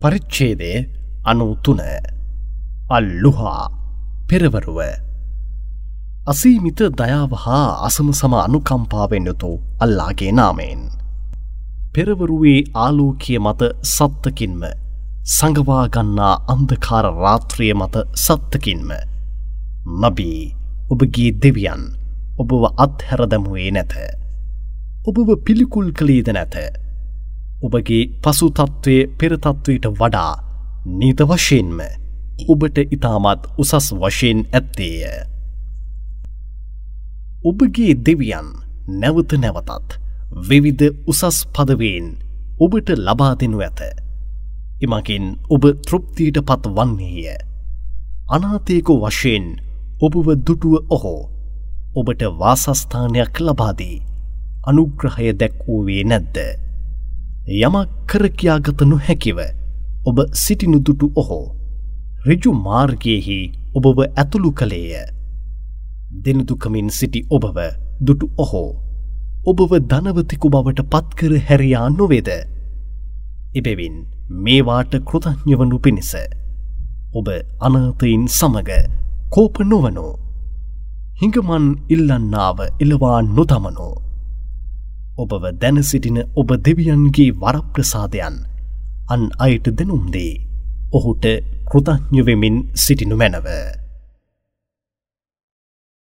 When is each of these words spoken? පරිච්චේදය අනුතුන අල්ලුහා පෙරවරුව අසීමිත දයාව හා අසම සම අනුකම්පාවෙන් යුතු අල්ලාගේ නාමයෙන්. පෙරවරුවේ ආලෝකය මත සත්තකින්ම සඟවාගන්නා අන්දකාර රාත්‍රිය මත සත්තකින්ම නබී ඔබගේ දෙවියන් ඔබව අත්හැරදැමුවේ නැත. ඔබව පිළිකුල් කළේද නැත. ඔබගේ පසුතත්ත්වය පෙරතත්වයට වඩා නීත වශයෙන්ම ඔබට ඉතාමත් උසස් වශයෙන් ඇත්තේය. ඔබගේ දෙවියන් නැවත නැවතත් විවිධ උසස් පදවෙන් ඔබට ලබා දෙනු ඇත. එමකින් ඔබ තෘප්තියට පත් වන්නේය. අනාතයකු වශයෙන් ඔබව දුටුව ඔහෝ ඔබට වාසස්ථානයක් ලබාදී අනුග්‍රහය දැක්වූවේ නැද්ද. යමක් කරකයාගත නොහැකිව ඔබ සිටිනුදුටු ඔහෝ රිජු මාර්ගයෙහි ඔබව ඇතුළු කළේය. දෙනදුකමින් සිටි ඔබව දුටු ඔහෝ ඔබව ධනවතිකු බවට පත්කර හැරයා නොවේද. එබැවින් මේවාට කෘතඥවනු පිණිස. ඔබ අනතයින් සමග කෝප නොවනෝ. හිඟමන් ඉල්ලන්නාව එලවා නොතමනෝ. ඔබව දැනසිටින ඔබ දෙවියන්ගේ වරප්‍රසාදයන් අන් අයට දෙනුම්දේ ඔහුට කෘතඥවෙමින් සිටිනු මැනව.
පරිච්චේදය 0.00 0.68
අනුතුන 1.24 1.80
අල්ලුහා 2.90 3.64
පෙරවරුව 4.28 4.78
අසීමිත 6.26 6.80
දයාව 7.00 7.32
හා 7.42 7.66
අසම 7.88 8.08
සම 8.12 8.34
අනුකම්පාවෙන් 8.38 9.28
යුතු 9.30 9.50
අල්ලාගේ 9.80 10.32
නාමයෙන්. 10.32 10.80
පෙරවරුවේ 11.94 12.60
ආලෝකය 12.76 13.36
මත 13.38 13.62
සත්තකින්ම 13.88 14.62
සඟවාගන්නා 15.28 16.34
අන්දකාර 16.48 17.06
රාත්‍රිය 17.18 17.72
මත 17.74 18.06
සත්තකින්ම 18.18 18.90
නබී 20.00 20.42
ඔබගේ 20.90 21.30
දෙවියන් 21.42 21.82
ඔබව 22.38 22.62
අත්හැරදැමුවේ 22.84 23.70
නැත. 23.70 23.94
ඔබව 25.06 25.28
පිළිකුල් 25.44 25.88
කළේද 25.92 26.30
නැත. 26.32 26.56
ඔබගේ 27.60 28.02
පසුතත්ත්වය 28.22 28.94
පෙරතත්වයට 29.18 29.86
වඩා 29.92 30.32
නීත 30.90 31.20
වශයෙන්ම 31.22 31.80
ඔබට 32.48 32.78
ඉතාමත් 32.86 33.42
උසස් 33.58 33.88
වශයෙන් 33.94 34.38
ඇත්තේය. 34.50 35.02
ඔබගේ 37.44 37.94
දෙවියන් 37.98 38.48
නැවත 38.94 39.32
නැවතත් 39.34 39.98
විවිධ 40.40 40.86
උසස් 41.06 41.38
පදවෙන් 41.48 42.06
ඔබට 42.60 42.88
ලබා 42.98 43.34
දෙනු 43.34 43.58
ඇත. 43.58 43.80
එමකින් 44.82 45.24
ඔබ 45.48 45.62
තෘප්තියට 45.82 46.38
පත් 46.42 46.64
වන්නේය. 46.68 47.36
අනාතයකු 48.28 48.94
වශයෙන් 49.02 49.46
ඔබව 50.00 50.26
දුටුව 50.38 50.74
ඔහෝ 50.88 51.22
ඔබට 51.94 52.22
වාසස්ථානයක් 52.38 53.34
ලබාදී 53.40 54.02
අනුග්‍රහය 54.64 55.32
දැක්වූවේ 55.34 56.02
නැද්ද. 56.04 56.36
යමක් 57.50 57.88
කරකයාගත 58.06 58.82
නොහැකිව 58.82 59.38
ඔබ 60.06 60.18
සිටිනුදුටු 60.32 61.06
ඔහෝ 61.16 61.46
රිජු 62.26 62.50
මාර්ගයෙහි 62.66 63.38
ඔබව 63.74 63.98
ඇතුළු 64.02 64.50
කළේය. 64.52 64.92
දෙනදුකමින් 66.24 66.90
සිටි 66.90 67.20
ඔබව 67.30 67.58
දුටු 68.00 68.26
ඔහෝ 68.38 68.70
ඔබව 69.44 69.72
ධනවතිකු 69.90 70.48
බවට 70.48 70.86
පත්කර 70.92 71.32
හැරයා 71.48 71.88
නොවේද. 71.88 72.30
එබැවින් 73.54 73.96
මේවාට 74.38 74.94
කෘතඥවනු 75.02 75.78
පිණිස. 75.78 76.12
ඔබ 77.14 77.28
අනතයින් 77.60 78.28
සමග 78.28 78.70
කෝප 79.30 79.58
නොවනෝ. 79.64 80.12
හිඟමන් 81.20 81.66
ඉල්ලන්නාව 81.88 82.58
එලවා 82.80 83.18
නොතමනෝ. 83.28 83.94
ඔබව 85.20 85.44
දැනසිටින 85.60 86.18
ඔබ 86.36 86.50
දෙවියන්ගේ 86.64 87.30
වරප්‍රසාදයන් 87.40 88.36
අන් 89.08 89.22
අයට 89.38 89.66
දෙනුම්දේ 89.78 90.32
ඔහුට 90.92 91.24
කෘතඥවෙමින් 91.70 92.56
සිටිනු 92.76 93.16
මැනව. 93.16 93.46